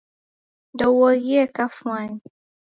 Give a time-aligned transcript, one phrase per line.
[0.73, 2.21] Ndeuoghie kafwani